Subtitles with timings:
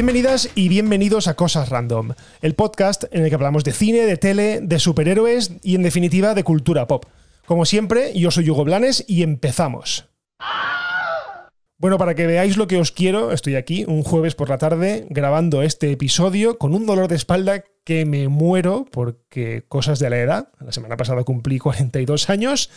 [0.00, 4.16] Bienvenidas y bienvenidos a Cosas Random, el podcast en el que hablamos de cine, de
[4.16, 7.04] tele, de superhéroes y en definitiva de cultura pop.
[7.44, 10.08] Como siempre, yo soy Hugo Blanes y empezamos.
[11.76, 15.06] Bueno, para que veáis lo que os quiero, estoy aquí un jueves por la tarde
[15.10, 20.18] grabando este episodio con un dolor de espalda que me muero porque cosas de la
[20.18, 20.48] edad.
[20.60, 22.70] La semana pasada cumplí 42 años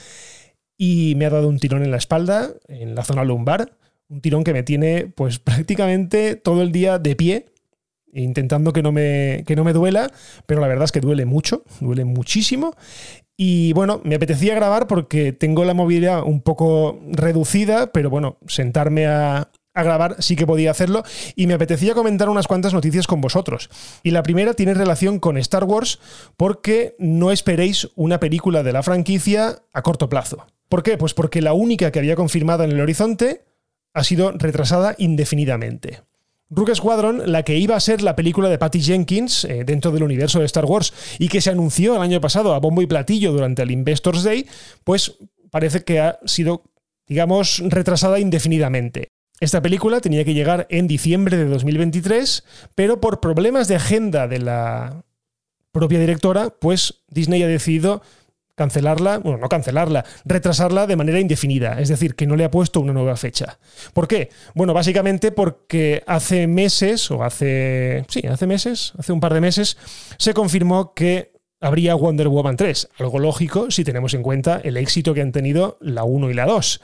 [0.78, 3.78] y me ha dado un tirón en la espalda, en la zona lumbar
[4.14, 7.46] un tirón que me tiene pues prácticamente todo el día de pie,
[8.14, 10.12] intentando que no me, que no me duela,
[10.46, 12.76] pero la verdad es que duele mucho, duele muchísimo.
[13.36, 19.08] Y bueno, me apetecía grabar porque tengo la movilidad un poco reducida, pero bueno, sentarme
[19.08, 21.04] a, a grabar sí que podía hacerlo
[21.36, 23.70] y me apetecía comentar unas cuantas noticias con vosotros.
[24.04, 26.00] Y la primera tiene relación con Star Wars
[26.38, 30.46] porque no esperéis una película de la franquicia a corto plazo.
[30.70, 30.98] ¿Por qué?
[30.98, 33.46] Pues porque la única que había confirmado en el horizonte
[33.94, 36.02] ha sido retrasada indefinidamente.
[36.50, 40.04] Rogue Squadron, la que iba a ser la película de Patty Jenkins eh, dentro del
[40.04, 43.32] universo de Star Wars y que se anunció el año pasado a bombo y platillo
[43.32, 44.48] durante el Investors Day,
[44.84, 45.18] pues
[45.50, 46.64] parece que ha sido,
[47.08, 49.10] digamos, retrasada indefinidamente.
[49.40, 52.44] Esta película tenía que llegar en diciembre de 2023,
[52.76, 55.04] pero por problemas de agenda de la
[55.72, 58.04] propia directora, pues Disney ha decidido
[58.56, 62.80] cancelarla, bueno, no cancelarla, retrasarla de manera indefinida, es decir, que no le ha puesto
[62.80, 63.60] una nueva fecha.
[63.94, 64.30] ¿Por qué?
[64.54, 69.78] Bueno, básicamente porque hace meses, o hace, sí, hace meses, hace un par de meses,
[70.18, 75.14] se confirmó que habría Wonder Woman 3, algo lógico si tenemos en cuenta el éxito
[75.14, 76.82] que han tenido la 1 y la 2.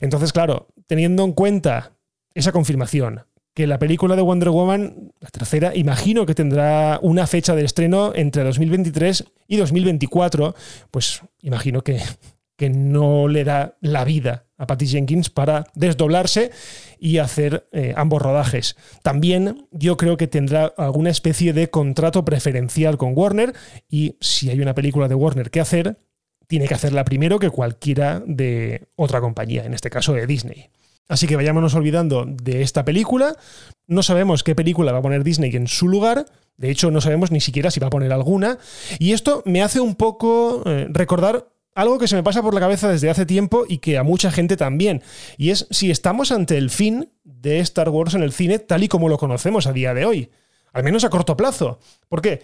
[0.00, 1.92] Entonces, claro, teniendo en cuenta
[2.34, 7.54] esa confirmación, que la película de Wonder Woman, la tercera, imagino que tendrá una fecha
[7.54, 10.54] de estreno entre 2023 y 2024,
[10.90, 12.00] pues imagino que,
[12.56, 16.50] que no le da la vida a Patty Jenkins para desdoblarse
[16.98, 18.76] y hacer eh, ambos rodajes.
[19.02, 23.52] También yo creo que tendrá alguna especie de contrato preferencial con Warner
[23.90, 25.98] y si hay una película de Warner que hacer,
[26.46, 30.70] tiene que hacerla primero que cualquiera de otra compañía, en este caso de Disney.
[31.12, 33.36] Así que vayámonos olvidando de esta película.
[33.86, 36.24] No sabemos qué película va a poner Disney en su lugar.
[36.56, 38.56] De hecho, no sabemos ni siquiera si va a poner alguna.
[38.98, 42.60] Y esto me hace un poco eh, recordar algo que se me pasa por la
[42.60, 45.02] cabeza desde hace tiempo y que a mucha gente también.
[45.36, 48.88] Y es si estamos ante el fin de Star Wars en el cine tal y
[48.88, 50.30] como lo conocemos a día de hoy.
[50.72, 51.78] Al menos a corto plazo.
[52.08, 52.40] ¿Por qué?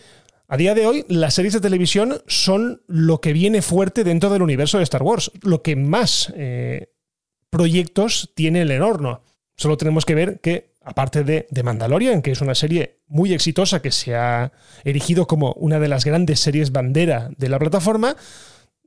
[0.46, 4.42] A día de hoy, las series de televisión son lo que viene fuerte dentro del
[4.42, 5.30] universo de Star Wars.
[5.40, 6.88] Lo que más eh,
[7.50, 9.22] proyectos tiene el horno.
[9.56, 13.82] Solo tenemos que ver que, aparte de, The Mandalorian, que es una serie muy exitosa
[13.82, 14.52] que se ha
[14.84, 18.16] erigido como una de las grandes series bandera de la plataforma,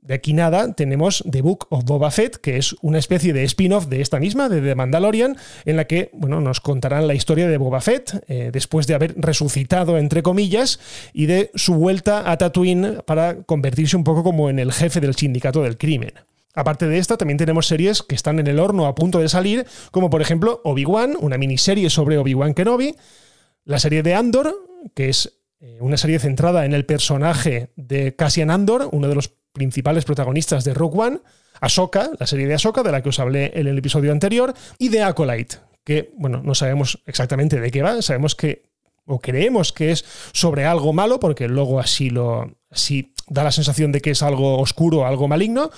[0.02, 3.86] de aquí nada tenemos The Book of Boba Fett, que es una especie de spin-off
[3.86, 7.56] de esta misma, de The Mandalorian, en la que bueno, nos contarán la historia de
[7.56, 10.80] Boba Fett, eh, después de haber resucitado, entre comillas,
[11.12, 15.14] y de su vuelta a Tatooine para convertirse un poco como en el jefe del
[15.14, 16.14] sindicato del crimen.
[16.54, 19.66] Aparte de esta, también tenemos series que están en el horno a punto de salir,
[19.90, 22.94] como por ejemplo Obi-Wan, una miniserie sobre Obi-Wan Kenobi,
[23.64, 24.54] la serie de Andor,
[24.94, 29.32] que es eh, una serie centrada en el personaje de Cassian Andor, uno de los
[29.52, 31.20] principales protagonistas de Rogue One,
[31.60, 34.88] Ahsoka, la serie de Ahsoka, de la que os hablé en el episodio anterior, y
[34.88, 38.64] de Acolyte, que, bueno, no sabemos exactamente de qué va, sabemos que,
[39.06, 43.92] o creemos que es sobre algo malo, porque luego así lo, así da la sensación
[43.92, 45.70] de que es algo oscuro, algo maligno.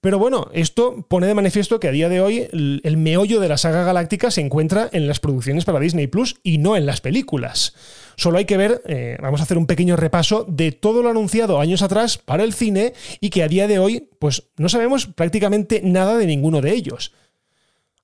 [0.00, 3.58] Pero bueno, esto pone de manifiesto que a día de hoy el, meollo de la
[3.58, 7.74] saga galáctica se encuentra en las producciones para Disney Plus y no en las películas.
[8.16, 11.60] Solo hay que ver, eh, vamos a hacer un pequeño repaso de todo lo anunciado
[11.60, 15.82] años atrás para el cine y que a día de hoy, pues no sabemos prácticamente
[15.84, 17.12] nada de ninguno de ellos.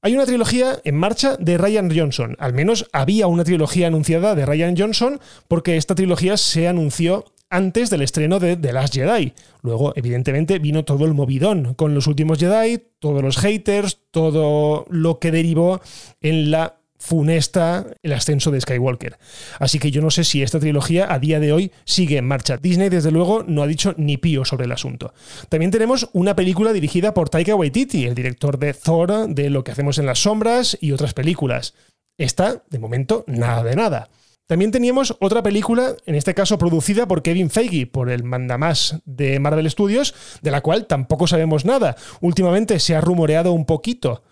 [0.03, 4.47] Hay una trilogía en marcha de Ryan Johnson, al menos había una trilogía anunciada de
[4.47, 9.33] Ryan Johnson porque esta trilogía se anunció antes del estreno de The Last Jedi.
[9.63, 15.19] Luego, evidentemente, vino todo el movidón con los últimos Jedi, todos los haters, todo lo
[15.19, 15.81] que derivó
[16.21, 19.19] en la funesta el ascenso de Skywalker.
[19.59, 22.57] Así que yo no sé si esta trilogía a día de hoy sigue en marcha.
[22.57, 25.13] Disney, desde luego, no ha dicho ni pío sobre el asunto.
[25.49, 29.73] También tenemos una película dirigida por Taika Waititi, el director de Thor, de Lo que
[29.73, 31.75] hacemos en las sombras y otras películas.
[32.19, 34.09] Esta, de momento, nada de nada.
[34.47, 39.41] También teníamos otra película, en este caso producida por Kevin Feige, por el mandamás de
[39.41, 41.97] Marvel Studios, de la cual tampoco sabemos nada.
[42.21, 44.23] Últimamente se ha rumoreado un poquito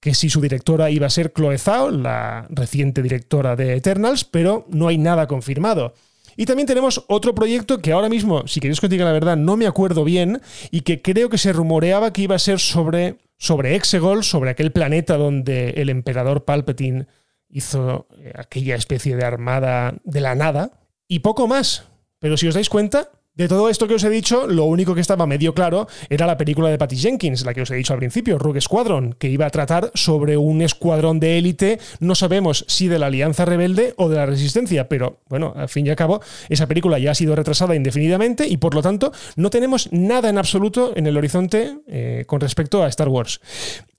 [0.00, 4.66] que si su directora iba a ser Chloe Zhao, la reciente directora de Eternals, pero
[4.70, 5.94] no hay nada confirmado.
[6.36, 9.36] Y también tenemos otro proyecto que ahora mismo, si queréis que os diga la verdad,
[9.36, 10.40] no me acuerdo bien
[10.72, 14.72] y que creo que se rumoreaba que iba a ser sobre, sobre Exegol, sobre aquel
[14.72, 17.06] planeta donde el emperador Palpatine
[17.50, 20.72] hizo eh, aquella especie de armada de la nada,
[21.08, 21.84] y poco más.
[22.18, 25.00] Pero si os dais cuenta, de todo esto que os he dicho, lo único que
[25.00, 27.98] estaba medio claro era la película de Patty Jenkins, la que os he dicho al
[27.98, 32.88] principio, Rogue Squadron, que iba a tratar sobre un escuadrón de élite, no sabemos si
[32.88, 36.20] de la Alianza Rebelde o de la Resistencia, pero bueno, al fin y al cabo,
[36.48, 40.36] esa película ya ha sido retrasada indefinidamente y por lo tanto no tenemos nada en
[40.36, 43.40] absoluto en el horizonte eh, con respecto a Star Wars.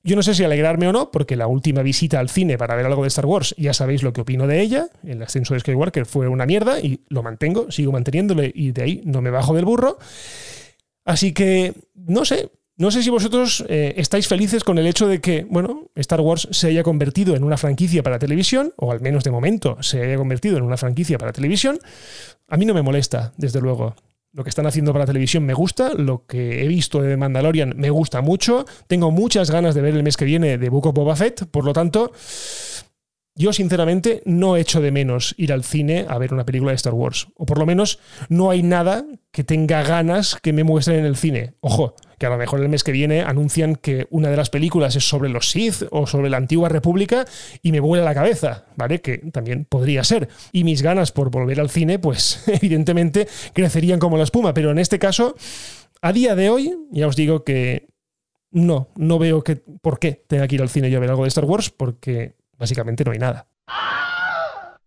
[0.04, 2.86] Yo no sé si alegrarme o no, porque la última visita al cine para ver
[2.88, 4.88] algo de Star Wars, ya sabéis lo que opino de ella.
[5.04, 9.02] El ascenso de Skywalker fue una mierda y lo mantengo, sigo manteniéndole y de ahí
[9.06, 10.00] no me bajo del burro.
[11.06, 15.22] Así que, no sé, no sé si vosotros eh, estáis felices con el hecho de
[15.22, 19.24] que, bueno, Star Wars se haya convertido en una franquicia para televisión, o al menos
[19.24, 21.78] de momento se haya convertido en una franquicia para televisión.
[22.48, 23.96] A mí no me molesta, desde luego.
[24.34, 27.74] Lo que están haciendo para la televisión me gusta, lo que he visto de Mandalorian
[27.76, 30.96] me gusta mucho, tengo muchas ganas de ver el mes que viene de Book of
[30.96, 32.14] Boba Fett, por lo tanto,
[33.36, 36.94] yo sinceramente no echo de menos ir al cine a ver una película de Star
[36.94, 38.00] Wars, o por lo menos
[38.30, 41.56] no hay nada que tenga ganas que me muestren en el cine.
[41.60, 44.96] Ojo, que a lo mejor el mes que viene anuncian que una de las películas
[44.96, 47.26] es sobre los Sith o sobre la antigua República
[47.64, 49.02] y me vuela la cabeza, ¿vale?
[49.02, 50.30] Que también podría ser.
[50.52, 54.78] Y mis ganas por volver al cine, pues evidentemente crecerían como la espuma, pero en
[54.78, 55.36] este caso,
[56.00, 57.88] a día de hoy, ya os digo que
[58.52, 61.24] no, no veo que, por qué tenga que ir al cine yo a ver algo
[61.24, 63.48] de Star Wars, porque básicamente no hay nada.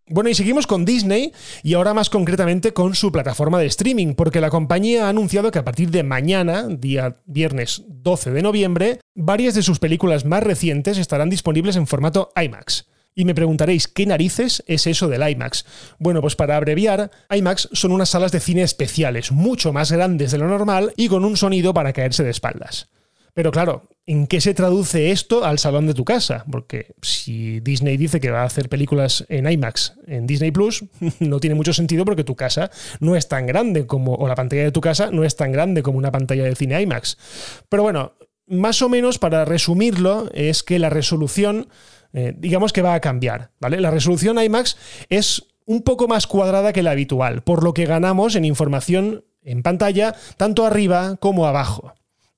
[0.07, 4.43] Bueno, y seguimos con Disney y ahora más concretamente con su plataforma de streaming, porque
[4.43, 9.55] la compañía ha anunciado que a partir de mañana, día viernes 12 de noviembre, varias
[9.55, 12.87] de sus películas más recientes estarán disponibles en formato IMAX.
[13.15, 15.65] Y me preguntaréis, ¿qué narices es eso del IMAX?
[15.99, 20.39] Bueno, pues para abreviar, IMAX son unas salas de cine especiales, mucho más grandes de
[20.39, 22.91] lo normal y con un sonido para caerse de espaldas.
[23.35, 26.45] Pero claro, ¿en qué se traduce esto al salón de tu casa?
[26.51, 30.85] Porque si Disney dice que va a hacer películas en IMAX en Disney Plus,
[31.19, 32.71] no tiene mucho sentido porque tu casa
[33.01, 35.83] no es tan grande como, o la pantalla de tu casa no es tan grande
[35.83, 37.19] como una pantalla de cine IMAX.
[37.69, 38.13] Pero bueno,
[38.47, 41.69] más o menos para resumirlo, es que la resolución,
[42.13, 43.81] eh, digamos que va a cambiar, ¿vale?
[43.81, 44.77] La resolución IMAX
[45.09, 49.63] es un poco más cuadrada que la habitual, por lo que ganamos en información en
[49.63, 51.95] pantalla, tanto arriba como abajo.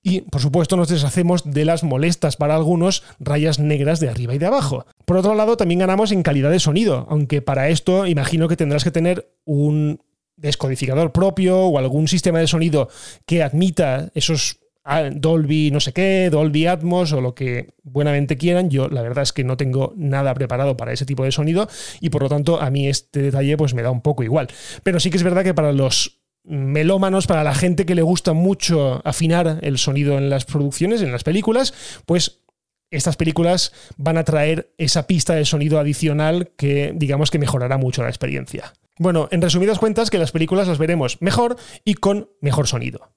[0.08, 4.38] Y, por supuesto, nos deshacemos de las molestas para algunos rayas negras de arriba y
[4.38, 4.86] de abajo.
[5.04, 8.84] Por otro lado, también ganamos en calidad de sonido, aunque para esto imagino que tendrás
[8.84, 10.00] que tener un
[10.36, 12.88] descodificador propio o algún sistema de sonido
[13.26, 18.70] que admita esos ah, Dolby no sé qué, Dolby Atmos o lo que buenamente quieran.
[18.70, 21.68] Yo la verdad es que no tengo nada preparado para ese tipo de sonido
[22.00, 24.46] y por lo tanto a mí este detalle pues me da un poco igual.
[24.84, 28.32] Pero sí que es verdad que para los melómanos, para la gente que le gusta
[28.32, 31.74] mucho afinar el sonido en las producciones, en las películas,
[32.06, 32.40] pues
[32.90, 38.02] estas películas van a traer esa pista de sonido adicional que digamos que mejorará mucho
[38.02, 38.72] la experiencia.
[38.98, 43.10] Bueno, en resumidas cuentas que las películas las veremos mejor y con mejor sonido.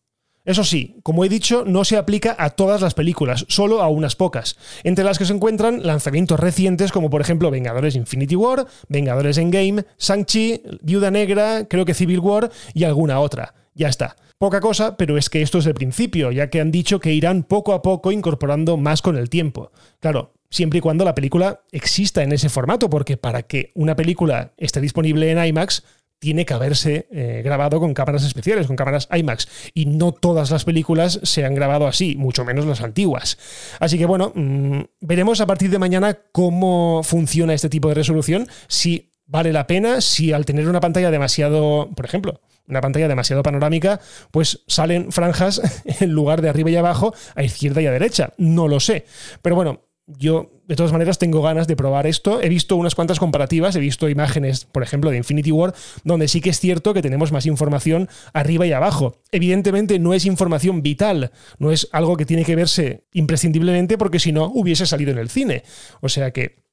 [0.50, 4.16] Eso sí, como he dicho, no se aplica a todas las películas, solo a unas
[4.16, 9.38] pocas, entre las que se encuentran lanzamientos recientes como por ejemplo Vengadores Infinity War, Vengadores
[9.38, 13.54] Endgame, Shang-Chi, Viuda Negra, creo que Civil War y alguna otra.
[13.76, 14.16] Ya está.
[14.40, 17.44] Poca cosa, pero es que esto es el principio, ya que han dicho que irán
[17.44, 19.72] poco a poco incorporando más con el tiempo.
[20.00, 24.54] Claro, siempre y cuando la película exista en ese formato, porque para que una película
[24.58, 25.84] esté disponible en IMAX,
[26.20, 29.48] tiene que haberse eh, grabado con cámaras especiales, con cámaras IMAX.
[29.74, 33.38] Y no todas las películas se han grabado así, mucho menos las antiguas.
[33.80, 38.48] Así que bueno, mm, veremos a partir de mañana cómo funciona este tipo de resolución,
[38.68, 43.44] si vale la pena, si al tener una pantalla demasiado, por ejemplo, una pantalla demasiado
[43.44, 44.00] panorámica,
[44.32, 45.62] pues salen franjas
[46.02, 48.34] en lugar de arriba y abajo, a izquierda y a derecha.
[48.38, 49.06] No lo sé.
[49.42, 52.42] Pero bueno, yo de todas maneras tengo ganas de probar esto.
[52.42, 55.74] He visto unas cuantas comparativas, he visto imágenes, por ejemplo, de Infinity War,
[56.04, 59.18] donde sí que es cierto que tenemos más información arriba y abajo.
[59.32, 64.32] Evidentemente no es información vital, no es algo que tiene que verse imprescindiblemente porque si
[64.32, 65.64] no hubiese salido en el cine.
[66.02, 66.64] O sea que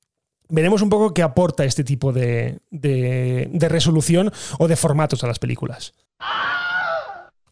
[0.48, 5.38] veremos un poco qué aporta este tipo de, de resolución o de formatos a las
[5.38, 5.94] películas.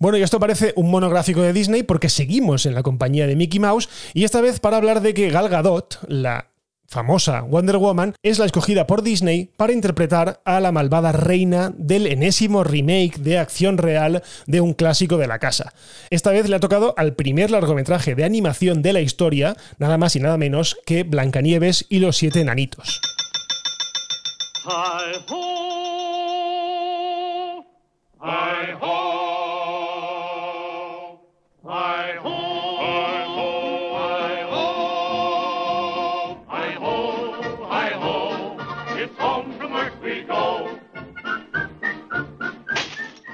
[0.04, 3.58] Bueno, y esto parece un monográfico de Disney porque seguimos en la compañía de Mickey
[3.58, 6.50] Mouse y esta vez para hablar de que Gal Gadot, la
[6.86, 12.06] famosa Wonder Woman, es la escogida por Disney para interpretar a la malvada reina del
[12.06, 15.72] enésimo remake de acción real de un clásico de la casa.
[16.10, 20.14] Esta vez le ha tocado al primer largometraje de animación de la historia, nada más
[20.16, 23.00] y nada menos que Blancanieves y los siete enanitos.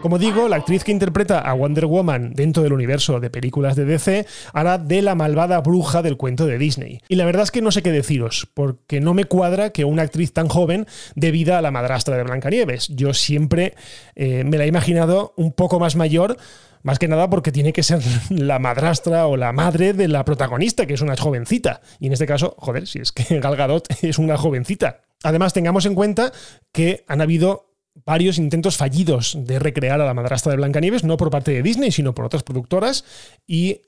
[0.01, 3.85] Como digo, la actriz que interpreta a Wonder Woman dentro del universo de películas de
[3.85, 7.03] DC hará de la malvada bruja del cuento de Disney.
[7.07, 10.01] Y la verdad es que no sé qué deciros, porque no me cuadra que una
[10.03, 12.89] actriz tan joven dé vida a la madrastra de Blancanieves.
[12.89, 13.75] Yo siempre
[14.15, 16.39] eh, me la he imaginado un poco más mayor.
[16.83, 20.87] Más que nada porque tiene que ser la madrastra o la madre de la protagonista,
[20.87, 21.83] que es una jovencita.
[21.99, 25.03] Y en este caso, joder, si es que Gal Gadot es una jovencita.
[25.23, 26.33] Además, tengamos en cuenta
[26.73, 31.31] que han habido varios intentos fallidos de recrear a la madrastra de Blancanieves, no por
[31.31, 33.05] parte de Disney, sino por otras productoras,
[33.47, 33.83] y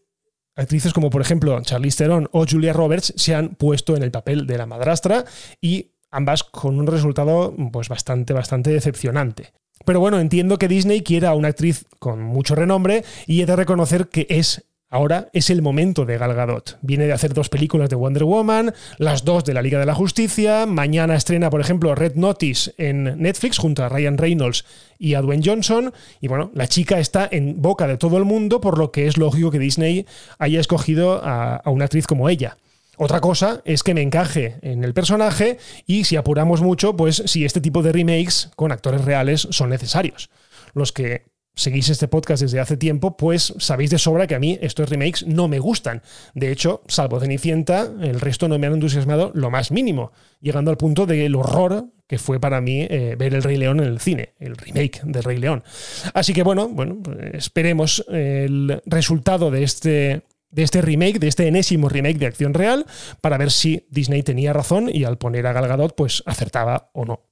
[0.57, 4.47] actrices como por ejemplo Charlize Theron o Julia Roberts se han puesto en el papel
[4.47, 5.25] de la madrastra
[5.61, 9.53] y ambas con un resultado pues bastante bastante decepcionante.
[9.85, 13.57] Pero bueno, entiendo que Disney quiera a una actriz con mucho renombre y he de
[13.57, 16.77] reconocer que es Ahora es el momento de Gal Gadot.
[16.83, 19.95] Viene de hacer dos películas de Wonder Woman, las dos de la Liga de la
[19.95, 20.67] Justicia.
[20.67, 24.67] Mañana estrena, por ejemplo, Red Notice en Netflix junto a Ryan Reynolds
[24.99, 25.95] y a Dwayne Johnson.
[26.21, 29.17] Y bueno, la chica está en boca de todo el mundo, por lo que es
[29.17, 30.05] lógico que Disney
[30.39, 32.59] haya escogido a, a una actriz como ella.
[32.99, 35.57] Otra cosa es que me encaje en el personaje
[35.87, 40.29] y si apuramos mucho, pues si este tipo de remakes con actores reales son necesarios.
[40.75, 44.59] Los que seguís este podcast desde hace tiempo, pues sabéis de sobra que a mí
[44.63, 46.03] estos remakes no me gustan.
[46.35, 50.77] De hecho, salvo Cenicienta, el resto no me han entusiasmado lo más mínimo, llegando al
[50.77, 54.35] punto del horror que fue para mí eh, ver el Rey León en el cine,
[54.39, 55.63] el remake del Rey León.
[56.13, 61.89] Así que bueno, bueno, esperemos el resultado de este de este remake, de este enésimo
[61.89, 62.85] remake de acción real,
[63.23, 67.07] para ver si Disney tenía razón y al poner a Gal Gadot, pues acertaba o
[67.07, 67.23] no.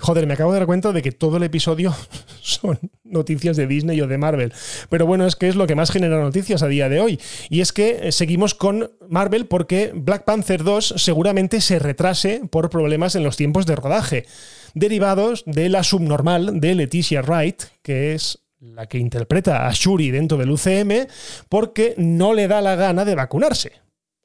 [0.00, 1.94] Joder, me acabo de dar cuenta de que todo el episodio
[2.44, 4.52] son noticias de Disney o de Marvel.
[4.90, 7.20] Pero bueno, es que es lo que más genera noticias a día de hoy.
[7.48, 12.70] Y es que eh, seguimos con Marvel porque Black Panther 2 seguramente se retrase por
[12.70, 14.26] problemas en los tiempos de rodaje,
[14.74, 20.36] derivados de la subnormal de Leticia Wright, que es la que interpreta a Shuri dentro
[20.36, 21.06] del UCM,
[21.48, 23.72] porque no le da la gana de vacunarse.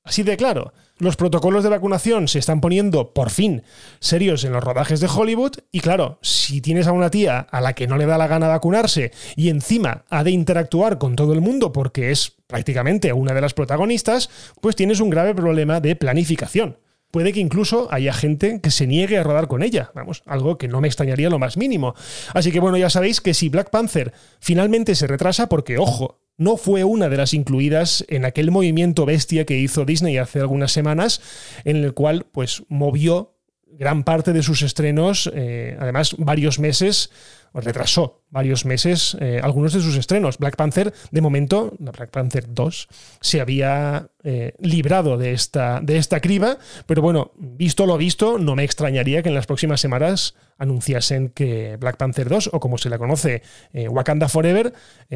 [0.04, 3.64] Así de claro los protocolos de vacunación se están poniendo por fin
[4.00, 7.74] serios en los rodajes de Hollywood y claro, si tienes a una tía a la
[7.74, 11.42] que no le da la gana vacunarse y encima ha de interactuar con todo el
[11.42, 14.30] mundo porque es prácticamente una de las protagonistas,
[14.62, 16.78] pues tienes un grave problema de planificación.
[17.12, 20.68] Puede que incluso haya gente que se niegue a rodar con ella, vamos, algo que
[20.68, 21.96] no me extrañaría lo más mínimo.
[22.34, 26.56] Así que bueno, ya sabéis que si Black Panther finalmente se retrasa, porque ojo, no
[26.56, 31.22] fue una de las incluidas en aquel movimiento bestia que hizo Disney hace algunas semanas,
[31.66, 33.39] en el cual pues movió
[33.78, 37.12] gran parte de sus estrenos, eh, además varios meses,
[37.54, 40.38] retrasó varios meses eh, algunos de sus estrenos.
[40.38, 42.88] Black Panther, de momento, la Black Panther 2,
[43.22, 48.56] se había eh, librado de esta, de esta criba, pero bueno, visto lo visto, no
[48.56, 52.90] me extrañaría que en las próximas semanas anunciasen que Black Panther 2, o como se
[52.90, 53.42] la conoce,
[53.74, 54.74] Wakanda Forever,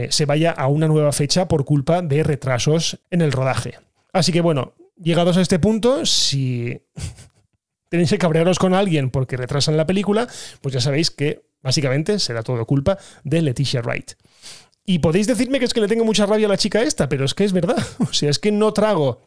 [0.10, 3.76] se vaya a una nueva fecha por culpa de retrasos en el rodaje.
[4.14, 6.82] Así que bueno, llegados a este punto, si
[7.94, 10.28] tenéis que cabrearos con alguien porque retrasan la película,
[10.62, 14.14] pues ya sabéis que básicamente será todo culpa de Leticia Wright.
[14.84, 17.24] Y podéis decirme que es que le tengo mucha rabia a la chica esta, pero
[17.24, 17.78] es que es verdad.
[18.00, 19.22] O sea, es que no trago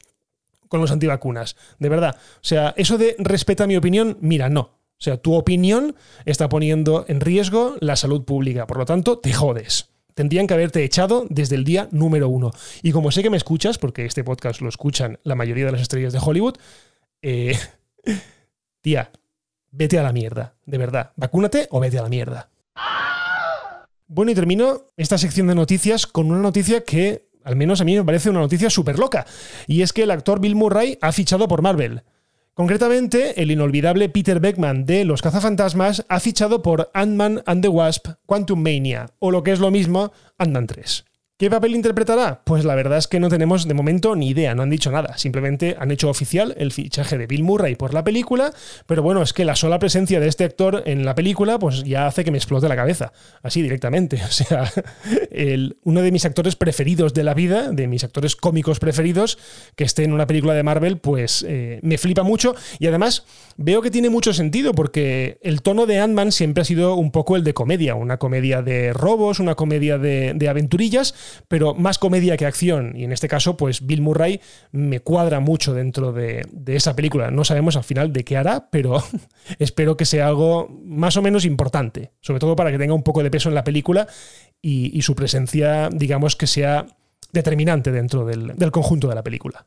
[0.67, 1.55] con los antivacunas.
[1.79, 2.17] De verdad.
[2.17, 4.61] O sea, eso de respeta mi opinión, mira, no.
[4.63, 5.95] O sea, tu opinión
[6.25, 8.67] está poniendo en riesgo la salud pública.
[8.67, 9.91] Por lo tanto, te jodes.
[10.15, 12.51] Tendrían que haberte echado desde el día número uno.
[12.83, 15.83] Y como sé que me escuchas, porque este podcast lo escuchan la mayoría de las
[15.83, 16.57] estrellas de Hollywood,
[17.23, 17.57] eh,
[18.87, 19.11] tía,
[19.73, 21.11] vete a la mierda, de verdad.
[21.17, 22.51] Vacúnate o vete a la mierda.
[24.07, 27.97] Bueno, y termino esta sección de noticias con una noticia que, al menos a mí
[27.97, 29.27] me parece una noticia súper loca.
[29.67, 32.05] Y es que el actor Bill Murray ha fichado por Marvel.
[32.55, 38.11] Concretamente, el inolvidable Peter Beckman de Los Cazafantasmas ha fichado por Ant-Man and the Wasp
[38.25, 41.05] Quantum Mania, o lo que es lo mismo, Ant-Man 3.
[41.39, 42.41] ¿Qué papel interpretará?
[42.45, 45.19] Pues la verdad es que no tenemos de momento ni idea, no han dicho nada.
[45.19, 48.55] Simplemente han hecho oficial el fichaje de Bill Murray por la película,
[48.87, 52.07] pero bueno, es que la sola presencia de este actor en la película pues ya
[52.07, 53.13] hace que me explote la cabeza,
[53.43, 54.19] así directamente.
[54.27, 54.71] O sea,
[55.85, 59.39] uno de mis actores preferidos de la vida, de mis actores cómicos preferidos,
[59.77, 63.25] que esté en una película de Marvel, pues eh, me flipa mucho y además
[63.57, 67.37] veo que tiene mucho sentido porque el tono de Ant-Man siempre ha sido un poco
[67.37, 71.15] el de comedia, una comedia de robos, una comedia de, de aventurillas
[71.49, 72.93] pero más comedia que acción.
[72.97, 74.41] Y en este caso, pues Bill Murray
[74.73, 77.31] me cuadra mucho dentro de, esa película.
[77.31, 79.03] No sabemos al final de qué hará, pero
[79.59, 83.23] espero que sea algo más o menos importante, sobre todo para que tenga un poco
[83.23, 84.07] de peso en la película
[84.63, 86.87] y, su presencia, digamos, que sea
[87.33, 89.67] determinante dentro del, del conjunto de la película.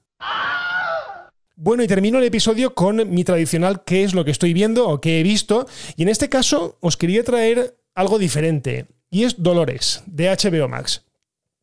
[1.56, 5.01] Bueno, y termino el episodio con mi tradicional qué es lo que estoy viendo o
[5.01, 5.68] qué he visto.
[5.98, 11.04] Y en este caso os quería traer algo diferente, y es Dolores, de HBO Max.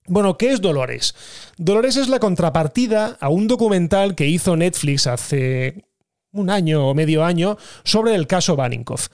[0.08, 1.14] Bueno, ¿qué es Dolores?
[1.56, 5.84] Dolores es la contrapartida a un documental que hizo Netflix hace
[6.32, 9.08] un año o medio año sobre el caso Baninkoff.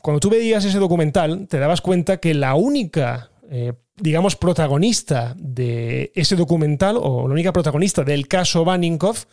[0.00, 6.12] Cuando tú veías ese documental, te dabas cuenta que la única, eh, digamos, protagonista de
[6.14, 9.24] ese documental, o la única protagonista del caso Baninkoff,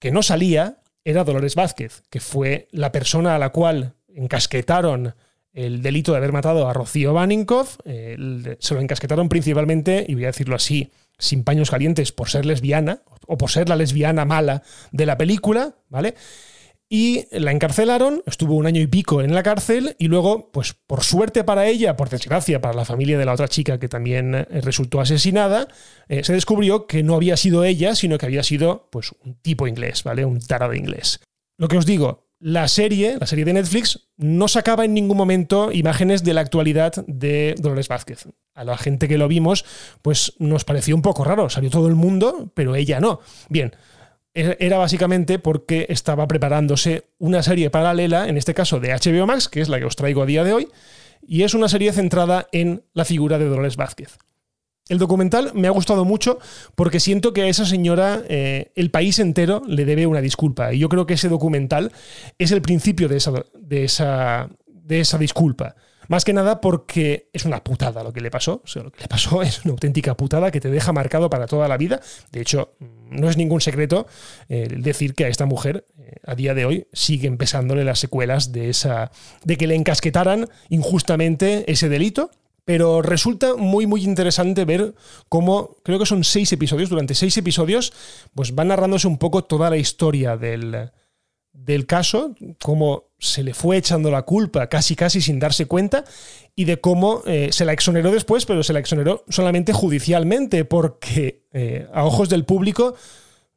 [0.00, 5.14] que no salía, era Dolores Vázquez, que fue la persona a la cual encasquetaron
[5.56, 7.78] el delito de haber matado a Rocío Baninkoff.
[7.84, 13.00] se lo encasquetaron principalmente, y voy a decirlo así, sin paños calientes, por ser lesbiana,
[13.26, 16.14] o por ser la lesbiana mala de la película, ¿vale?
[16.88, 21.02] Y la encarcelaron, estuvo un año y pico en la cárcel y luego, pues por
[21.02, 24.46] suerte para ella, por desgracia para la familia de la otra chica que también eh,
[24.60, 25.66] resultó asesinada,
[26.08, 29.66] eh, se descubrió que no había sido ella, sino que había sido pues un tipo
[29.66, 30.24] inglés, ¿vale?
[30.24, 31.18] Un tarado inglés.
[31.58, 35.72] Lo que os digo, la serie, la serie de Netflix, no sacaba en ningún momento
[35.72, 38.28] imágenes de la actualidad de Dolores Vázquez.
[38.54, 39.64] A la gente que lo vimos,
[40.00, 41.50] pues nos pareció un poco raro.
[41.50, 43.18] Salió todo el mundo, pero ella no.
[43.48, 43.74] Bien,
[44.32, 49.48] e-, era básicamente porque estaba preparándose una serie paralela, en este caso de HBO Max,
[49.48, 50.68] que es la que os traigo a día de hoy,
[51.26, 54.18] y es una serie centrada en la figura de Dolores Vázquez.
[54.88, 56.38] El documental me ha gustado mucho
[56.76, 60.72] porque siento que a esa señora eh, el país entero le debe una disculpa.
[60.72, 61.92] Y yo creo que ese documental
[62.38, 65.74] es el principio de esa, de esa, de esa disculpa.
[66.08, 68.62] Más que nada porque es una putada lo que le pasó.
[68.64, 71.46] O sea, lo que le pasó es una auténtica putada que te deja marcado para
[71.46, 72.00] toda la vida.
[72.30, 72.74] De hecho,
[73.10, 74.06] no es ningún secreto
[74.48, 78.52] eh, decir que a esta mujer, eh, a día de hoy, siguen pesándole las secuelas
[78.52, 79.10] de, esa,
[79.44, 82.30] de que le encasquetaran injustamente ese delito
[82.66, 84.92] pero resulta muy, muy interesante ver
[85.28, 87.92] cómo, creo que son seis episodios, durante seis episodios,
[88.34, 90.90] pues va narrándose un poco toda la historia del,
[91.52, 96.04] del caso, cómo se le fue echando la culpa casi casi sin darse cuenta
[96.56, 101.44] y de cómo eh, se la exoneró después, pero se la exoneró solamente judicialmente, porque
[101.52, 102.96] eh, a ojos del público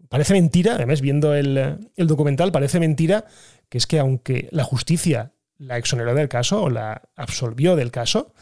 [0.08, 3.26] parece mentira, además viendo el, el, documental, parece mentira
[3.69, 8.34] que es que aunque la justicia la exoneró del caso o la absolvió del caso,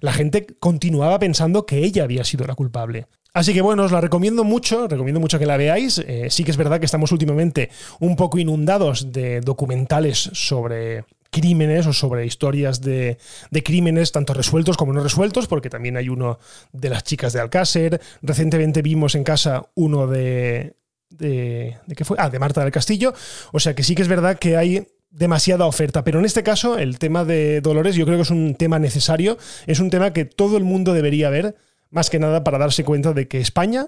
[0.00, 3.06] la gente continuaba pensando que ella había sido la culpable.
[3.32, 5.98] Así que bueno, os la recomiendo mucho, recomiendo mucho que la veáis.
[5.98, 11.86] Eh, sí que es verdad que estamos últimamente un poco inundados de documentales sobre crímenes
[11.86, 13.18] o sobre historias de,
[13.62, 16.38] crímenes, tanto resueltos como no resueltos, porque también hay uno
[16.72, 18.00] de las chicas de Alcácer.
[18.22, 20.76] Recientemente vimos en casa uno de,
[21.10, 22.16] de, ¿de qué fue?
[22.18, 23.12] Ah, de Marta del Castillo.
[23.52, 26.04] O sea que sí que es verdad que hay demasiada oferta.
[26.04, 29.38] Pero en este caso, el tema de Dolores yo creo que es un tema necesario,
[29.66, 31.56] es un tema que todo el mundo debería ver,
[31.90, 33.86] más que nada para darse cuenta de que España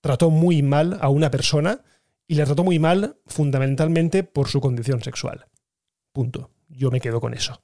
[0.00, 1.82] trató muy mal a una persona
[2.26, 5.46] y le trató muy mal fundamentalmente por su condición sexual.
[6.12, 6.50] Punto.
[6.68, 7.60] Yo me quedo con eso.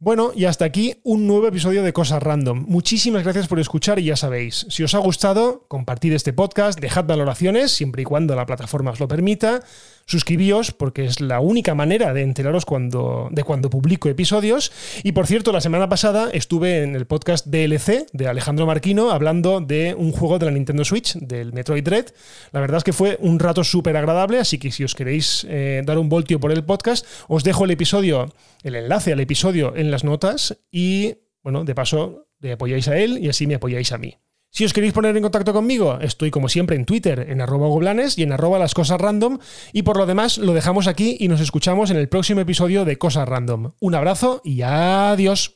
[0.00, 2.64] Bueno, y hasta aquí un nuevo episodio de Cosas Random.
[2.68, 7.04] Muchísimas gracias por escuchar y ya sabéis, si os ha gustado, compartid este podcast, dejad
[7.04, 9.60] valoraciones, siempre y cuando la plataforma os lo permita,
[10.08, 14.72] suscribíos porque es la única manera de enteraros cuando, de cuando publico episodios.
[15.02, 19.60] Y por cierto, la semana pasada estuve en el podcast DLC de Alejandro Marquino hablando
[19.60, 22.06] de un juego de la Nintendo Switch, del Metroid Dread.
[22.52, 25.82] La verdad es que fue un rato súper agradable, así que si os queréis eh,
[25.84, 29.90] dar un voltio por el podcast, os dejo el episodio, el enlace al episodio en
[29.90, 33.98] las notas y, bueno, de paso, le apoyáis a él y así me apoyáis a
[33.98, 34.16] mí.
[34.50, 38.16] Si os queréis poner en contacto conmigo, estoy como siempre en Twitter, en arroba goblanes
[38.18, 39.38] y en arroba las cosas random.
[39.72, 42.98] Y por lo demás, lo dejamos aquí y nos escuchamos en el próximo episodio de
[42.98, 43.72] Cosas Random.
[43.78, 45.54] Un abrazo y adiós.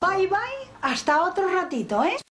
[0.00, 0.38] Bye bye,
[0.82, 2.18] hasta otro ratito, ¿eh?